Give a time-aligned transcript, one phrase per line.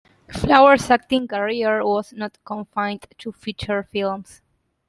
[0.33, 4.41] Flowers's acting career was not confined to feature films.